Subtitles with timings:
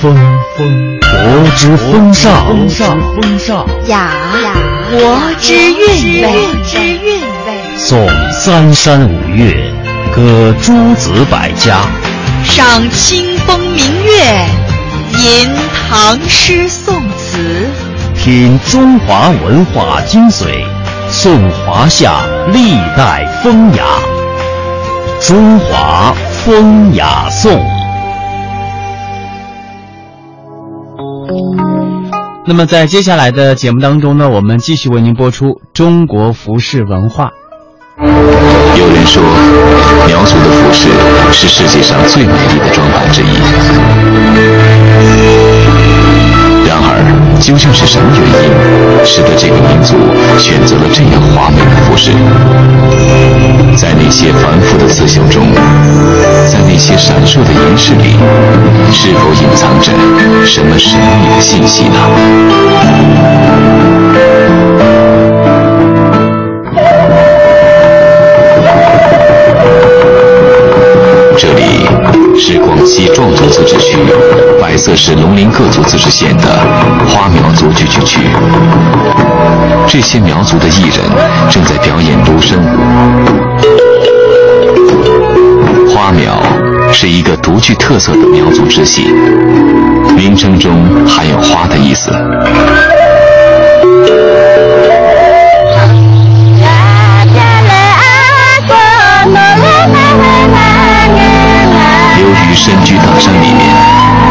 [0.00, 0.14] 风
[0.56, 4.12] 风，国之风尚，风尚雅
[4.44, 4.54] 雅
[4.92, 7.76] 国之韵味，之韵味。
[7.76, 9.72] 颂三山五岳，
[10.14, 11.80] 歌诸子百家，
[12.44, 14.46] 赏清风明月，
[15.18, 15.50] 吟
[15.90, 17.66] 唐诗宋词，
[18.16, 20.64] 品中华文化精髓，
[21.10, 22.20] 颂华夏
[22.52, 23.82] 历代风雅。
[25.20, 27.77] 中华风雅颂。
[32.48, 37.28] 那么在接下来的节目当中呢，我们继续为您播出中国服饰文化。
[38.00, 39.22] 有人说，
[40.06, 40.88] 苗族的服饰
[41.30, 43.26] 是世界上最美丽的装扮之一。
[49.28, 49.94] 的，这个民族
[50.38, 52.12] 选择了这样华美的服饰？
[53.76, 55.46] 在那些繁复的刺绣中，
[56.50, 58.16] 在那些闪烁的银饰里，
[58.92, 59.92] 是否隐藏着
[60.44, 61.98] 什么神秘的信息呢？
[72.38, 73.98] 是广西壮族自治区
[74.60, 76.44] 百色市龙陵各族自治县的
[77.08, 78.20] 花苗族聚居区。
[79.88, 81.04] 这些苗族的艺人
[81.50, 82.68] 正在表演芦笙舞。
[85.92, 86.40] 花苗
[86.92, 89.12] 是一个独具特色的苗族支系，
[90.16, 90.72] 名称中
[91.06, 92.10] 含有“花”的意思。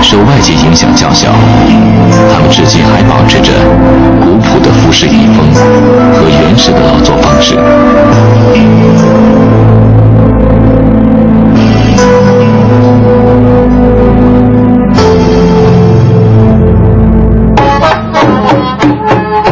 [0.01, 1.29] 受外界影响较小，
[2.31, 3.51] 他们至今还保持着
[4.21, 5.53] 古朴的服饰遗风
[6.13, 7.57] 和原始的劳作方式。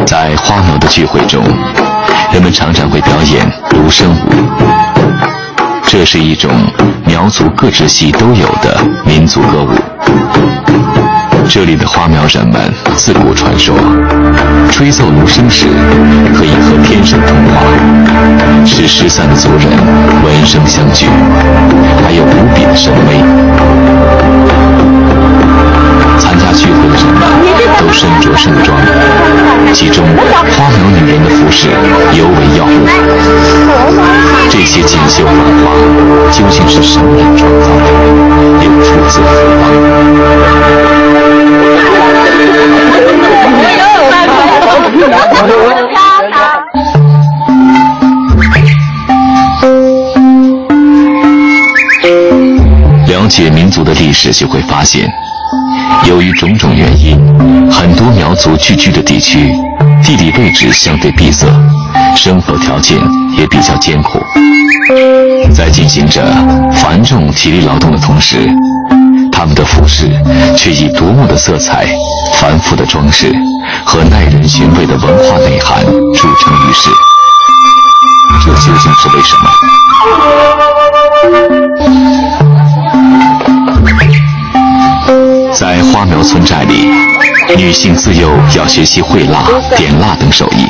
[0.06, 1.42] 在花苗的聚会中，
[2.32, 4.14] 人们常常会表演芦笙舞。
[5.86, 6.50] 这是一种
[7.04, 9.95] 苗族各支系都有的民族歌舞。
[11.48, 12.60] 这里的花苗人们
[12.96, 13.74] 自古传说，
[14.70, 15.66] 吹奏芦笙时
[16.36, 19.66] 可以和天神通话，使失散的族人
[20.24, 21.06] 闻声相聚，
[22.04, 23.16] 还有无比的神威。
[26.18, 27.55] 参加聚会的人们
[27.86, 28.76] 都身着盛装，
[29.72, 30.04] 其中
[30.56, 31.68] 花苗女人的服饰
[32.12, 32.84] 尤为耀目。
[34.50, 35.70] 这些锦绣繁华
[36.32, 37.86] 究竟是什么人创造的？
[38.64, 39.64] 又出自何方？
[53.06, 55.08] 了解民族的历史，就会发现，
[56.04, 57.16] 由于种种原因，
[57.70, 59.52] 很多苗族聚居的地区，
[60.02, 61.46] 地理位置相对闭塞，
[62.16, 62.98] 生活条件
[63.36, 64.20] 也比较艰苦。
[65.54, 66.24] 在进行着
[66.74, 68.48] 繁重体力劳动的同时，
[69.32, 70.10] 他们的服饰
[70.56, 71.86] 却以夺目的色彩、
[72.34, 73.34] 繁复的装饰
[73.84, 76.90] 和耐人寻味的文化内涵著称于世。
[78.44, 79.50] 这究竟是为什么？
[85.58, 86.86] 在花苗村寨里，
[87.56, 90.66] 女性自幼要学习绘蜡、点蜡等手艺。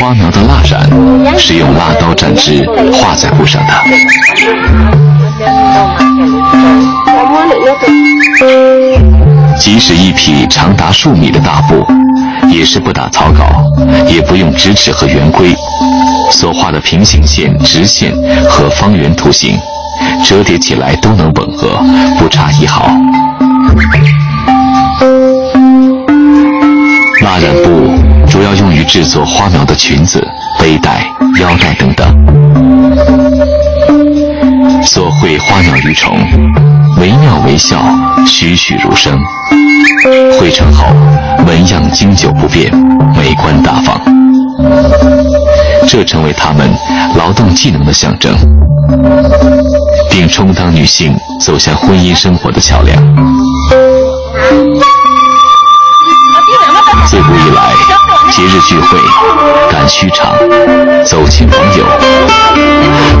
[0.00, 0.90] 花苗的蜡染
[1.38, 3.72] 是用蜡刀蘸汁画在布上的。
[9.60, 11.86] 即使一匹长达数米的大布，
[12.50, 13.62] 也是不打草稿，
[14.08, 15.54] 也不用直尺和圆规，
[16.32, 18.12] 所画的平行线、直线
[18.50, 19.56] 和方圆图形，
[20.24, 21.80] 折叠起来都能吻合，
[22.18, 22.90] 不差一毫。
[27.22, 27.94] 蜡染布
[28.28, 30.26] 主要用于制作花苗的裙子、
[30.58, 31.06] 背带、
[31.40, 32.06] 腰带等等。
[34.84, 36.18] 所绘花鸟鱼虫，
[37.00, 37.78] 惟妙惟肖，
[38.26, 39.18] 栩栩如生。
[40.38, 40.86] 绘成后，
[41.46, 42.70] 纹样经久不变，
[43.16, 44.00] 美观大方。
[45.86, 46.70] 这成为他们
[47.16, 48.34] 劳动技能的象征，
[50.10, 53.51] 并充当女性走向婚姻生活的桥梁。
[58.32, 58.98] 节日聚会、
[59.70, 60.34] 赶墟场、
[61.04, 61.84] 走亲访友，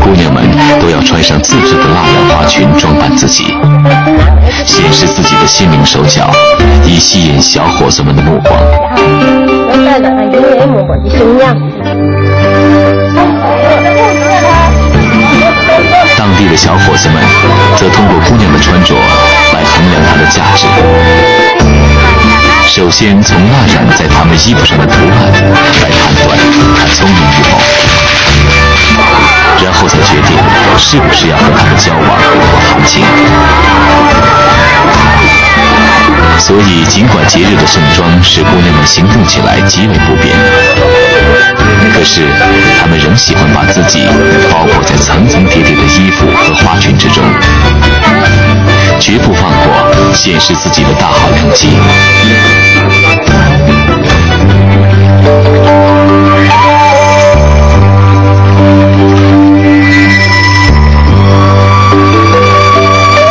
[0.02, 0.42] 姑娘们
[0.80, 3.44] 都要穿上自制的蜡染花裙装扮自己，
[4.64, 6.30] 显示自己的心灵手巧，
[6.86, 8.58] 以吸引小伙子们的目光。
[16.16, 17.22] 当地的小伙子们
[17.76, 21.41] 则通过姑娘的穿着来衡量她的价值。
[22.66, 25.30] 首先从蜡染在他们衣服上的图案
[25.82, 26.38] 来判断
[26.76, 27.58] 他聪明与否，
[29.62, 30.36] 然后再决定
[30.78, 32.18] 是不是要和他们交往
[32.68, 33.04] 谈情。
[36.38, 40.34] 所以，尽管节日的盛装使姑娘们行动起来极为不便，
[41.94, 42.26] 可是
[42.80, 44.08] 她们仍喜欢把自己
[44.50, 47.22] 包裹在层层叠叠的衣服和花裙之中，
[48.98, 49.51] 绝不放
[50.12, 51.70] 显示自己的大好良机。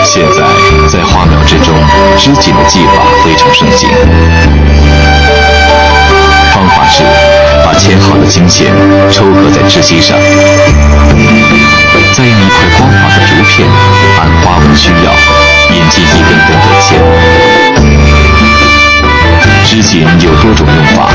[0.03, 0.43] 现在，
[0.89, 1.73] 在花苗之中
[2.17, 3.89] 织锦的技法非常盛行。
[6.53, 7.03] 方法是
[7.65, 8.73] 把切好的经线
[9.09, 10.17] 抽合在织机上，
[12.13, 13.69] 再用一块光滑的竹片
[14.19, 15.11] 按花纹需要
[15.73, 16.89] 引进一根根的线。
[19.63, 21.09] 织锦有多种用法，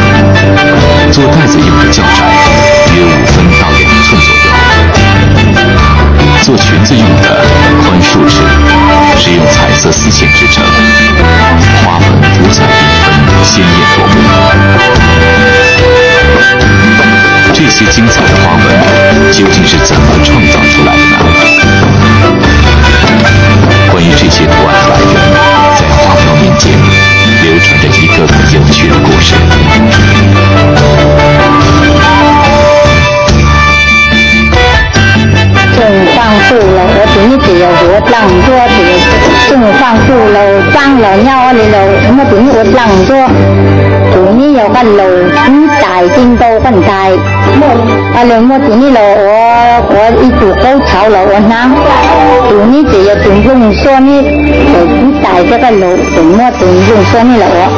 [1.13, 2.25] 做袋子用的较窄，
[2.95, 4.41] 约五分到两寸左右。
[6.43, 7.45] 做裙子用的
[7.83, 8.01] 宽
[41.07, 41.79] 老鸟你老，
[42.19, 43.15] 我等于我浪做，
[44.13, 45.07] 等于有个老，
[45.47, 47.07] 你大进都很大，
[48.13, 49.31] 啊，老我等于老我
[49.87, 51.71] 我一股高潮老我拿，
[52.51, 55.87] 等于只要等用说你，你大这个老，
[56.17, 57.71] 等我等用说你老我，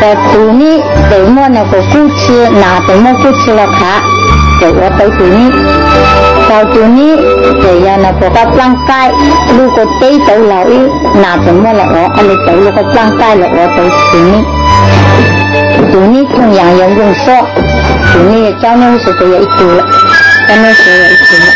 [0.00, 0.80] แต่等于
[1.10, 4.00] 等我那个不吃，哪等我不吃了卡，
[4.58, 6.37] 等我等等你。
[6.48, 7.14] 告诉你
[7.60, 8.74] 这样的爸爸张
[9.56, 14.34] 如果背到老鹰那怎么了我爱你都如何张了我都行呢
[15.92, 17.34] 祝你同样有用说
[18.12, 19.84] 祝你早点睡都有一丢了
[20.48, 21.52] 那点睡也丢了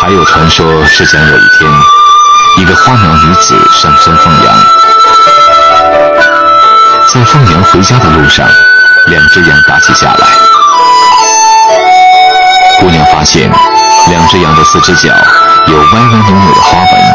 [0.00, 1.70] 还有传说是讲有一天
[2.58, 4.82] 一个花鸟女子上山放羊。
[7.12, 8.48] 在放羊回家的路上
[9.06, 10.26] 两只羊打起架来。
[12.80, 13.50] 姑娘发现
[14.08, 15.08] 两只羊的四只脚
[15.66, 17.14] 有歪歪扭扭的花纹，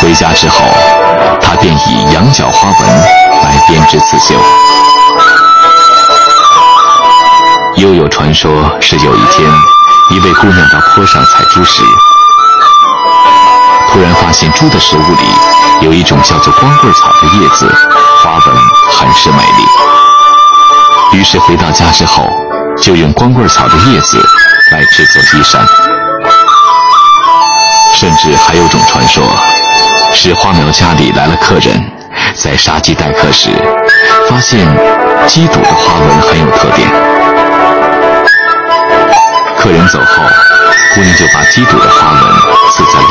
[0.00, 0.56] 回家之后，
[1.40, 2.88] 她便以羊角花纹
[3.42, 4.34] 来编织刺绣。
[7.76, 9.50] 又有传说是有一天，
[10.10, 11.82] 一位姑娘到坡上采猪时，
[13.90, 15.24] 突然发现猪的食物里
[15.80, 17.66] 有一种叫做光棍草的叶子，
[18.22, 18.56] 花纹
[18.92, 21.18] 很是美丽。
[21.18, 22.28] 于是回到家之后，
[22.82, 24.22] 就用光棍草的叶子
[24.72, 25.66] 来制作衣衫。
[27.94, 29.24] 甚至还有种传说，
[30.12, 31.82] 是花苗家里来了客人，
[32.34, 33.48] 在杀鸡待客时，
[34.28, 34.66] 发现
[35.26, 36.90] 鸡肚的花纹很有特点。
[39.58, 40.22] 客人走后，
[40.94, 42.20] 姑娘就把鸡肚的花纹
[42.70, 43.06] 刺在了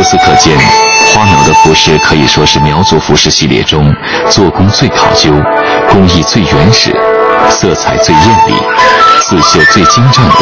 [0.00, 0.56] 由此可见，
[1.12, 3.94] 花苗的服饰可以说是苗族服饰系列中
[4.30, 5.30] 做工最考究、
[5.90, 6.90] 工艺最原始、
[7.50, 8.54] 色彩最艳丽、
[9.20, 10.36] 刺绣最精湛的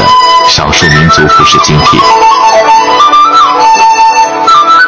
[0.49, 2.01] 少数民族服饰精品。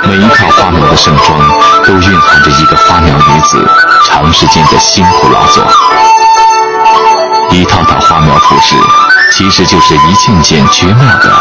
[0.04, 1.36] 每一套花苗的盛装，
[1.84, 3.68] 都蕴含着一个花苗女子
[4.06, 5.64] 长时间的辛苦劳作。
[7.50, 8.76] 一套套花苗服饰，
[9.32, 11.32] 其实就是一件件绝妙的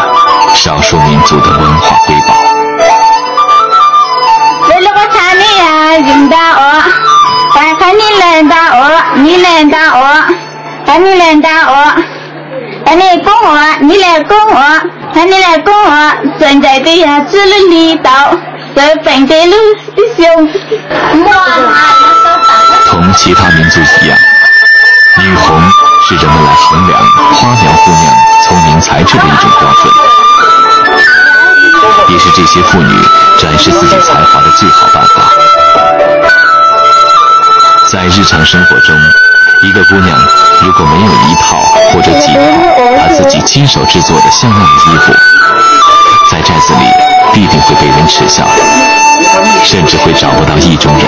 [0.52, 2.39] 少数民族的文化瑰宝。
[22.88, 24.16] 同其他民族一样，
[25.18, 25.60] 女红
[26.08, 27.00] 是人们来衡量
[27.34, 29.92] 花苗姑娘聪明才智的一种标准，
[32.08, 32.94] 也是这些妇女
[33.38, 35.49] 展示自己才华的最好办法。
[37.90, 38.96] 在日常生活中，
[39.64, 40.16] 一个姑娘
[40.62, 41.58] 如果没有一套
[41.92, 42.40] 或者几套
[42.96, 45.12] 她自己亲手制作的像样的衣服，
[46.30, 46.86] 在寨子里
[47.32, 48.46] 必定会被人耻笑，
[49.64, 51.04] 甚至会找不到意中人。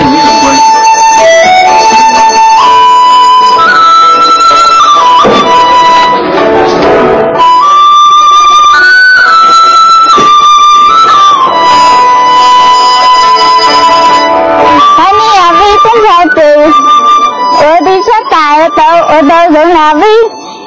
[19.29, 20.23] Tôi vẫn là với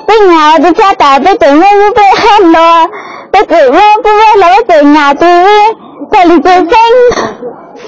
[0.06, 2.86] với nhà tôi cha tài tôi tự nhiên với em lo
[3.32, 5.72] tôi tự nhiên với là với tự nhà tôi với
[6.10, 7.26] tôi lì tôi sinh.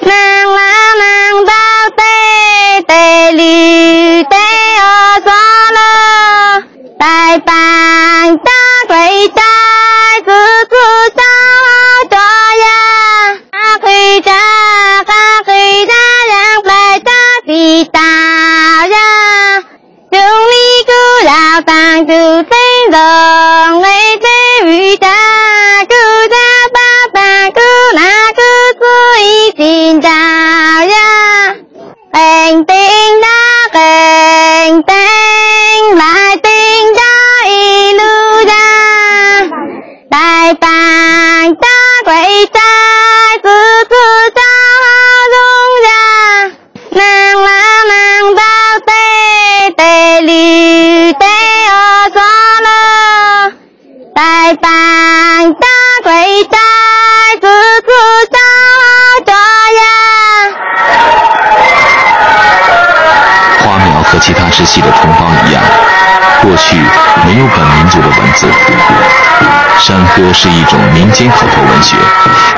[0.03, 6.61] Nàng la nàng đau tê tê lì, tê ở gió lơ.
[7.01, 11.33] Tại bàn ta quay trái, cứ cứ ta
[12.11, 12.29] cho
[12.65, 13.37] ya
[13.83, 14.43] khi cha
[15.07, 15.95] ca khi cha
[16.31, 18.28] giang bài ta vì ta.
[66.59, 66.77] 去
[67.25, 68.47] 没有本民族的文字。
[69.79, 71.97] 山歌是一种民间口头文学，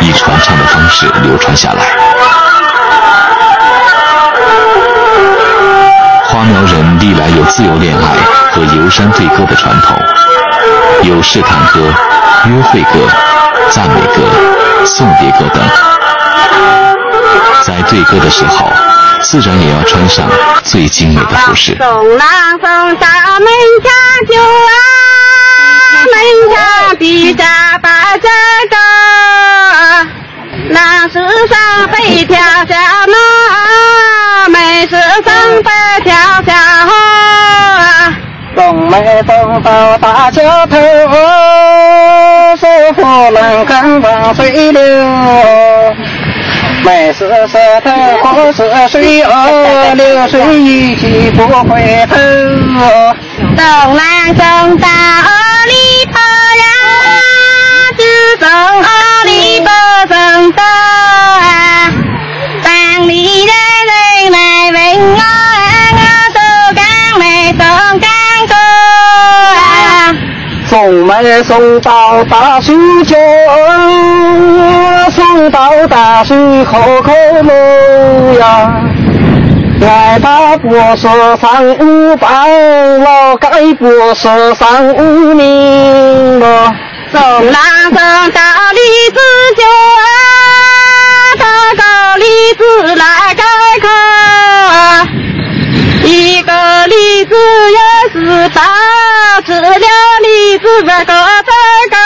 [0.00, 1.82] 以传唱的方式流传下来。
[6.24, 8.02] 花苗人历来有自由恋爱
[8.52, 9.96] 和游山对歌的传统，
[11.02, 11.92] 有试探歌、
[12.46, 13.06] 约会歌、
[13.70, 14.22] 赞美歌、
[14.86, 16.89] 送别歌等。
[17.66, 18.68] 在对歌的时候，
[19.20, 20.26] 自然也要穿上
[20.64, 21.76] 最精美的服饰。
[21.78, 23.06] 送郎送到
[23.38, 23.48] 门
[23.82, 23.90] 家
[24.28, 24.72] 就啊，
[26.12, 26.14] 门
[26.54, 26.54] 下
[26.94, 28.28] 地下把这
[28.70, 28.76] 个，
[30.70, 31.14] 那是
[31.48, 31.58] 上
[31.92, 32.72] 北条下
[33.06, 35.70] 马，没是上北
[36.04, 36.10] 条
[36.46, 36.90] 下河。
[38.56, 40.76] 送妹送到大桥头，
[42.56, 44.80] 师傅们跟往水流。
[46.84, 47.90] 妹是石头，
[48.22, 52.16] 我是水哦，流水一去不回头。
[53.56, 53.58] 送
[53.94, 54.02] 郎
[54.36, 55.72] 送到阿里
[56.06, 56.18] 巴
[56.56, 56.64] 呀，
[57.96, 58.02] 只
[58.38, 59.70] 送阿里巴
[60.06, 60.62] 送到
[71.44, 73.16] 送到大水桥，
[75.10, 78.70] 送到大水口口路呀。
[79.82, 82.28] 爱把波说上五百
[82.98, 86.70] 了，该波说上五名了。
[87.10, 87.96] 送郎送
[88.30, 88.40] 到
[88.72, 89.18] 李子
[89.56, 89.62] 酒
[90.04, 90.06] 啊，
[91.38, 91.42] 他
[91.74, 91.82] 到
[92.16, 92.24] 李
[92.56, 93.04] 子来
[93.34, 93.42] 开
[93.80, 93.88] 口，
[96.10, 96.52] 一个
[96.88, 97.36] 李子
[97.70, 97.78] 也
[98.12, 98.62] 是大，
[99.46, 101.14] 吃了李子不够
[101.46, 101.52] 这
[101.88, 101.96] 个。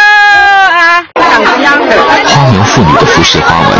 [2.26, 3.70] 花苗妇女的服饰花纹，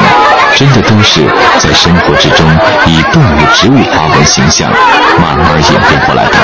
[0.57, 1.21] 真的都是
[1.59, 2.47] 在生活之中
[2.87, 4.71] 以动物、植物花纹形象
[5.21, 6.39] 慢慢演变过来的。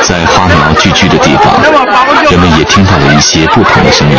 [0.00, 1.60] 在花苗聚居的地方，
[2.30, 4.16] 人们也听到了一些不同的声音。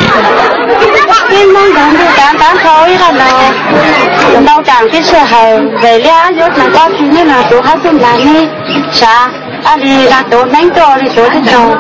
[1.30, 3.52] Nên mong đồng đưa cảm tán thôi là là
[4.46, 7.78] đâu chẳng cái sự hờ về lẽ rốt là có chuyện như là tổ hát
[7.84, 8.48] chung là đi.
[8.94, 9.30] Sa
[9.64, 11.76] à đi là tổ đánh tổ đi tổ đi tổ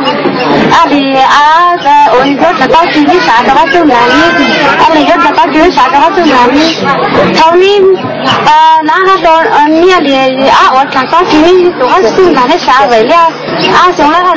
[0.71, 1.75] à đi à
[2.07, 4.01] ôi rốt là có chuyện như sa tổ hát chung là
[4.37, 4.45] đi.
[4.79, 6.77] À đi rốt là có chứ sa tổ hát chung là đi.
[7.35, 7.79] Thâu ni
[8.45, 10.13] à nó hát tổ nia đi
[10.47, 13.29] à ôi là có chuyện như tổ hát chung là đi sa về lẽ
[13.73, 14.28] à xuống là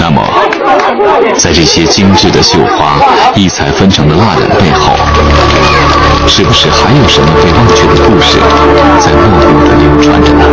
[0.00, 0.22] 那，么，
[1.36, 3.00] 在这些精致的绣花、
[3.34, 4.94] 异彩纷呈的蜡染背后，
[6.26, 8.38] 是不是还有什么被忘却的故事
[9.00, 10.44] 在默默地流传着呢？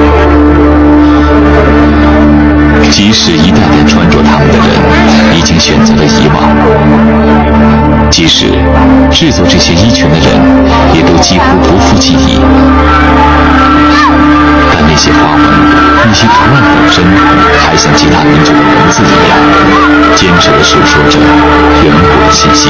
[2.91, 6.38] 即使一代代穿着它们的人已经选择了遗忘，
[8.15, 8.45] 其实
[9.12, 10.39] 制作这些衣裙的人
[10.93, 12.39] 也都几乎不复记忆，
[14.72, 15.43] 但那些花纹、
[16.07, 17.03] 那些图案本身，
[17.60, 19.36] 还像其他民族的文字一样，
[20.15, 21.19] 坚持地诉说着
[21.84, 22.69] 远古的信息。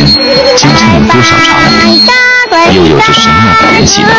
[0.57, 2.75] 究竟有多少差异？
[2.75, 4.09] 又有着什么样的联系呢？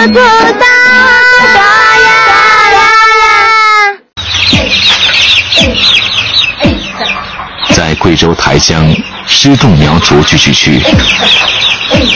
[7.73, 8.95] 在贵州台江
[9.27, 10.81] 施洞苗族聚居区，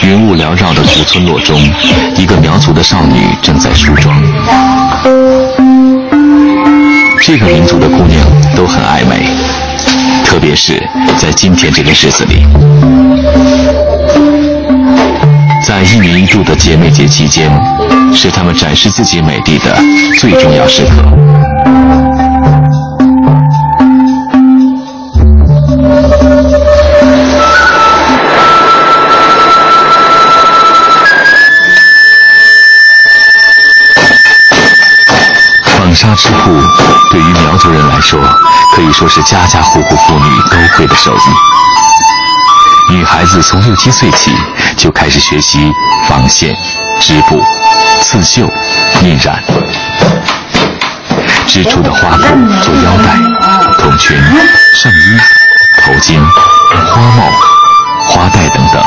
[0.03, 1.59] 云雾缭绕的古村落中，
[2.15, 4.23] 一个苗族的少女正在梳妆。
[7.21, 9.27] 这个民族的姑娘都很爱美，
[10.39, 10.81] 特别是
[11.17, 12.45] 在今天这个日子里，
[15.67, 17.51] 在一年一度的姐妹节期间，
[18.15, 19.75] 是她们展示自己美丽的
[20.17, 20.91] 最重要时刻。
[35.65, 36.51] 纺纱织布
[37.11, 38.19] 对于苗族人来说，
[38.75, 42.93] 可以说是家家户户妇女都会的手艺。
[42.93, 44.35] 女孩子从六七岁起
[44.77, 45.71] 就开始学习
[46.07, 46.53] 纺线、
[46.99, 47.43] 织布、
[48.01, 48.47] 刺绣、
[49.01, 49.43] 印染，
[51.47, 52.23] 织出的花布
[52.61, 53.15] 做腰带、
[53.79, 54.15] 筒裙、
[54.75, 55.19] 上衣、
[55.83, 56.19] 头巾、
[56.93, 57.23] 花帽、
[58.07, 58.83] 花带等等。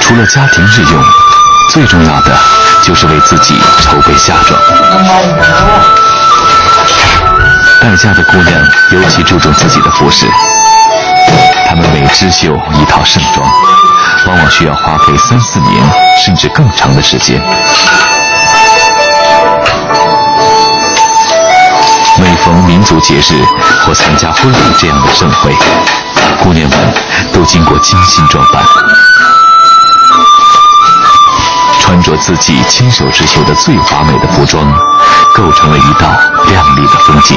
[0.00, 1.04] 除了家庭日用，
[1.72, 2.30] 最重要的
[2.82, 4.60] 就是为自己筹备嫁妆。
[7.80, 10.26] 待嫁的姑娘尤其注重自己的服饰，
[11.66, 13.48] 她们每织绣一套盛装，
[14.26, 15.82] 往往需要花费三四年
[16.22, 17.40] 甚至更长的时间。
[22.18, 23.42] 每逢民族节日
[23.86, 25.56] 或参加婚礼这样的盛会，
[26.42, 26.78] 姑娘们
[27.32, 28.62] 都经过精心装扮。
[31.82, 34.64] 穿着自己亲手织绣的最华美的服装，
[35.34, 36.08] 构成了一道
[36.48, 37.36] 亮丽的风景。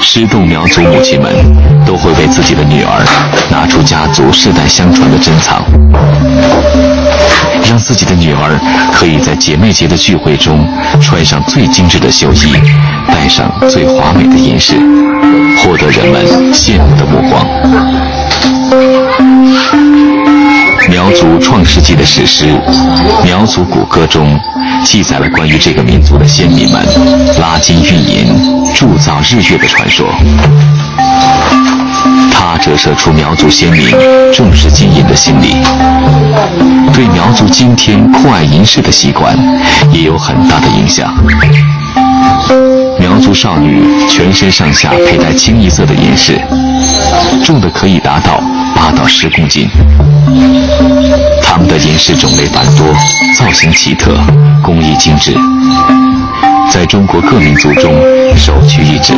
[0.00, 3.02] 施洞苗族母亲们都会为自己的女儿
[3.50, 5.64] 拿出家族世代相传的珍藏，
[7.66, 8.60] 让自己的女儿
[8.92, 10.68] 可以在姐妹节的聚会中
[11.00, 12.52] 穿上最精致的绣衣，
[13.08, 14.74] 戴上最华美的银饰，
[15.64, 17.42] 获得人们羡慕的目光。
[20.90, 22.44] 苗族创世纪的史诗
[23.24, 24.38] 《苗族古歌》中
[24.84, 26.86] 记载了关于这个民族的先民们
[27.40, 28.34] 拉金运银、
[28.74, 30.06] 铸造日月的传说。
[32.40, 33.88] 它折射出苗族先民
[34.32, 35.56] 重视金银的心理，
[36.94, 39.36] 对苗族今天酷爱银饰的习惯
[39.90, 41.12] 也有很大的影响。
[43.00, 46.40] 苗族少女全身上下佩戴清一色的银饰，
[47.44, 48.40] 重的可以达到
[48.74, 49.68] 八到十公斤。
[51.42, 52.86] 他们的银饰种类繁多，
[53.36, 54.16] 造型奇特，
[54.62, 55.36] 工艺精致，
[56.70, 57.92] 在中国各民族中
[58.36, 59.12] 首屈一指。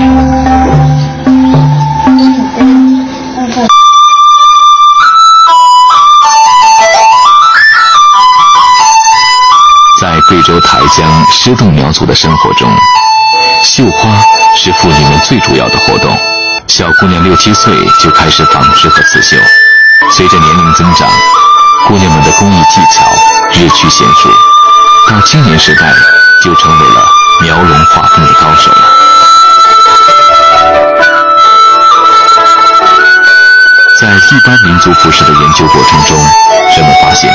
[10.41, 12.67] 贵州台江施洞苗族的生活中，
[13.63, 14.09] 绣花
[14.57, 16.19] 是妇女们最主要的活动。
[16.67, 19.37] 小姑娘六七岁就开始纺织和刺绣，
[20.11, 21.11] 随着年龄增长，
[21.87, 23.05] 姑娘们的工艺技巧
[23.53, 24.31] 日趋娴熟，
[25.11, 25.93] 到青年时代
[26.43, 27.07] 就成为了
[27.43, 28.83] 描龙画凤的高手了。
[34.01, 36.17] 在一般民族服饰的研究过程中，
[36.79, 37.31] 人们发现，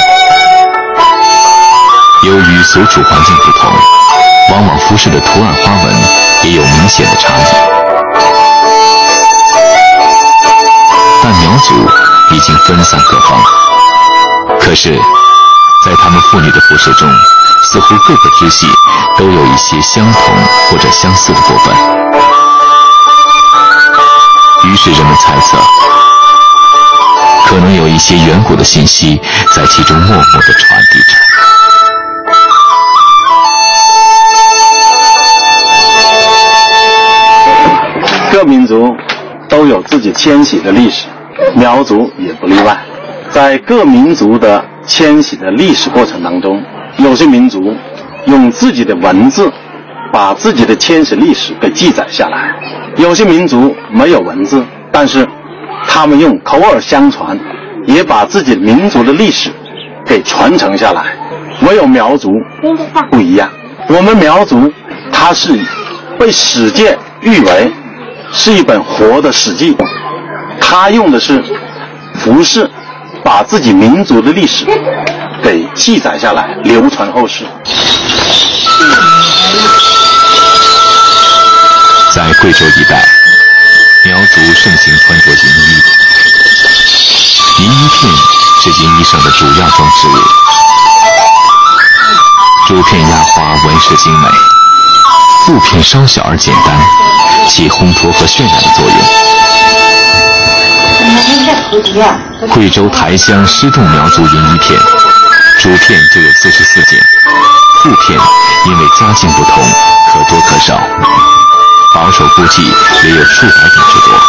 [2.25, 3.71] 由于所处环境不同，
[4.49, 5.95] 往往服饰的图案花纹
[6.41, 7.43] 也有明显的差异。
[11.21, 11.87] 但苗族
[12.31, 13.39] 已经分散各方，
[14.59, 14.99] 可是，
[15.85, 17.07] 在他们妇女的服饰中，
[17.71, 18.65] 似乎各个支系
[19.19, 20.35] 都有一些相同
[20.71, 21.75] 或者相似的部分。
[24.63, 25.59] 于是人们猜测，
[27.45, 29.21] 可能有一些远古的信息
[29.55, 31.14] 在其中默默地传递着。
[38.45, 38.95] 各民族
[39.49, 41.07] 都有自己迁徙的历史，
[41.55, 42.77] 苗族也不例外。
[43.31, 46.61] 在各民族的迁徙的历史过程当中，
[46.97, 47.75] 有些民族
[48.27, 49.51] 用自己的文字
[50.13, 52.37] 把自己的迁徙历史给记载下来；
[52.97, 55.27] 有些民族没有文字，但是
[55.87, 57.35] 他们用口耳相传，
[57.87, 59.49] 也把自己民族的历史
[60.05, 61.01] 给传承下来。
[61.67, 62.29] 唯有苗族
[63.09, 63.49] 不一样，
[63.89, 64.71] 我们苗族
[65.11, 65.59] 它是
[66.19, 67.71] 被史界誉为
[68.33, 69.75] 是一本活的史记，
[70.59, 71.43] 他用的是
[72.19, 72.69] 服饰，
[73.23, 74.65] 把自己民族的历史
[75.41, 77.45] 给记载下来，流传后世。
[82.13, 83.05] 在贵州一带，
[84.05, 85.81] 苗族盛行穿着银衣，
[87.63, 88.11] 银衣片
[88.61, 90.11] 是银衣上的主要装饰物，
[92.67, 94.27] 竹片压花，纹饰精美。
[95.45, 96.75] 布片稍小而简单，
[97.47, 98.97] 起烘托和渲染的作用。
[102.49, 104.79] 贵州台乡施洞苗族银衣片，
[105.61, 106.99] 竹片就有四十四件，
[107.81, 108.19] 副片
[108.65, 109.63] 因为家境不同，
[110.11, 110.81] 可多可少，
[111.93, 112.63] 保守估计
[113.03, 114.19] 也有数百种之多。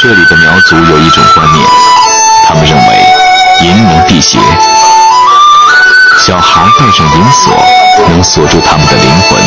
[0.00, 1.66] 这里的苗族有一种观念，
[2.46, 3.04] 他们认为。
[3.62, 4.36] 银能辟邪，
[6.18, 7.52] 小孩戴上银锁，
[8.08, 9.38] 能锁住他们的灵魂，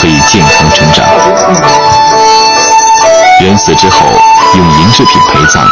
[0.00, 1.04] 可以健康成长。
[3.40, 4.06] 人死之后，
[4.54, 5.64] 用银制品陪葬，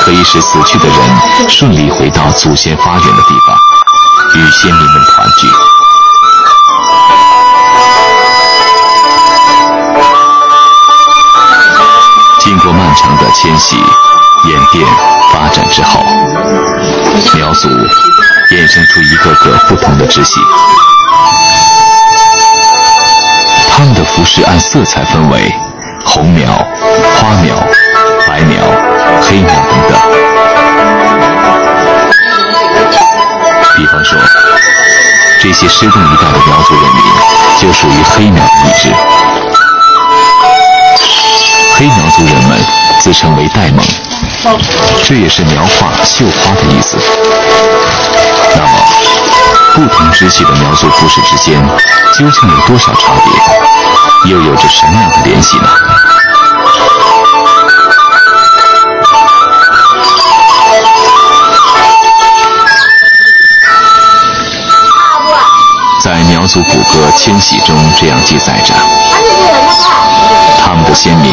[0.00, 3.56] 可以使死去的人顺利回到祖先发源的地方，
[4.34, 5.46] 与先民们团聚。
[12.40, 13.76] 经过漫长的迁徙、
[14.44, 14.86] 演变、
[15.32, 16.00] 发展之后。
[17.34, 17.68] 苗族
[18.50, 20.40] 衍生出一个个不同的支系，
[23.70, 25.54] 他们的服饰按色彩分为
[26.04, 26.48] 红苗、
[27.18, 27.56] 花苗、
[28.26, 28.62] 白苗、
[29.22, 29.98] 黑苗等等。
[33.76, 34.18] 比方说，
[35.40, 37.02] 这些施洞一带的苗族人民
[37.58, 38.92] 就属于黑苗一支。
[41.74, 42.58] 黑苗族人们
[43.00, 43.82] 自称为戴蒙。
[45.04, 46.96] 这也是描画绣花的意思。
[48.56, 48.72] 那么，
[49.74, 51.64] 不同支系的苗族服饰之间
[52.18, 54.30] 究竟有多少差别？
[54.30, 55.68] 又有着什么样的联系呢？
[66.02, 68.74] 在苗族骨骼迁徙中，这样记载着：
[70.64, 71.32] 他们的先民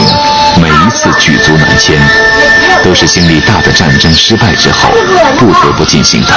[0.62, 2.00] 每一次举族南迁。
[2.90, 4.90] 都是经历大的战争失败之后
[5.38, 6.30] 不得不进行的。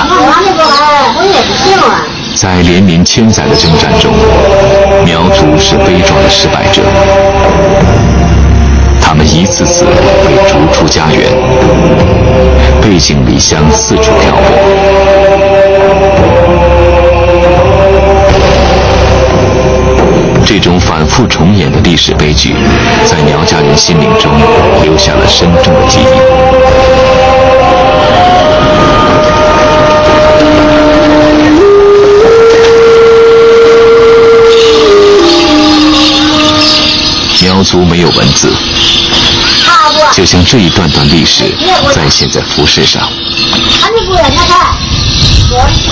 [2.37, 4.13] 在连绵千载的征战中，
[5.03, 6.83] 苗族是悲壮的失败者，
[9.01, 11.27] 他们一次次被逐出家园，
[12.83, 16.12] 背井离乡，四处漂泊。
[20.55, 22.55] 这种反复重演的历史悲剧，
[23.07, 24.31] 在苗家人心灵中
[24.83, 26.05] 留下了深重的记忆。
[37.43, 38.53] 苗族没有文字，
[40.13, 41.45] 就像这一段段历史
[41.95, 43.11] 再现在服饰上。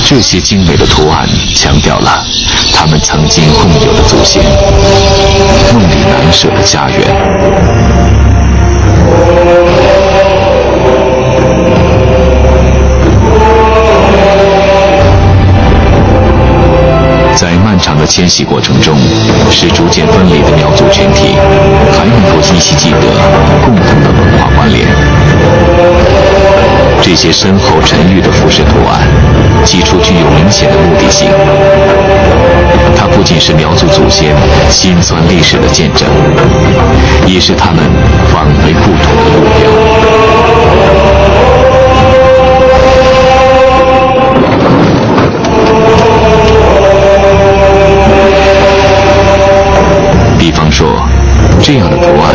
[0.05, 2.25] 这些精美的图案强调了
[2.73, 4.42] 他们曾经共有的祖先，
[5.73, 6.99] 梦里难舍的家园。
[17.37, 18.99] 在漫长的迁徙过程中，
[19.51, 21.37] 使逐渐分离的苗族群体
[21.92, 22.96] 还能够依稀记得
[23.64, 26.19] 共同的文化关联。
[27.02, 29.08] 这些深厚沉郁的服饰图案，
[29.64, 31.28] 起初具有明显的目的性。
[32.96, 34.36] 它不仅是苗族祖先
[34.68, 36.08] 辛酸历史的见证，
[37.26, 37.84] 也是他们
[38.32, 39.70] 返回故土的目标。
[50.38, 50.86] 比方说，
[51.62, 52.34] 这样的图案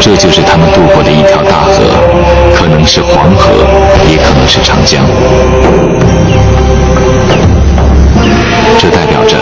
[0.00, 1.82] 这就是他们渡过的一条大河，
[2.54, 3.50] 可能是黄河，
[4.10, 5.02] 也可能是长江。
[8.78, 9.36] 这代表着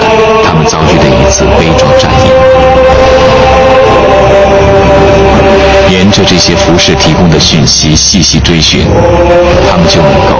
[0.44, 2.30] 他们遭遇的一次悲壮战役。
[5.92, 8.86] 沿着这些服饰提供的讯息细细追寻，
[9.68, 10.36] 他们就能够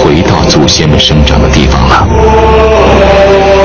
[0.00, 3.55] 回到祖先们生长的地方了。